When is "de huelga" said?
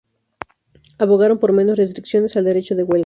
2.75-2.99